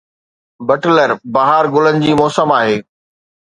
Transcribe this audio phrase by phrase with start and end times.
[0.69, 1.09] Butler!
[1.35, 2.77] بهار گلن جي موسم آهي